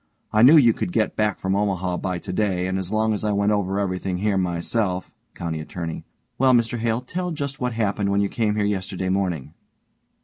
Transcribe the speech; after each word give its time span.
I 0.33 0.41
knew 0.41 0.57
you 0.57 0.73
could 0.73 0.91
get 0.93 1.15
back 1.15 1.37
from 1.37 1.55
Omaha 1.55 1.97
by 1.97 2.17
today 2.17 2.65
and 2.65 2.79
as 2.79 2.91
long 2.91 3.13
as 3.13 3.23
I 3.23 3.33
went 3.33 3.51
over 3.51 3.77
everything 3.79 4.17
here 4.17 4.35
myself 4.35 5.11
COUNTY 5.35 5.59
ATTORNEY: 5.59 6.05
Well, 6.39 6.53
Mr 6.53 6.79
Hale, 6.79 7.01
tell 7.01 7.29
just 7.29 7.61
what 7.61 7.73
happened 7.73 8.09
when 8.09 8.19
you 8.21 8.27
came 8.27 8.55
here 8.55 8.65
yesterday 8.65 9.09
morning. 9.09 9.53